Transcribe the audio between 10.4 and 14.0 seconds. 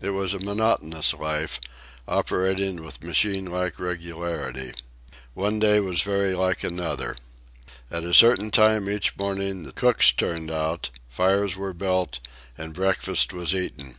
out, fires were built, and breakfast was eaten.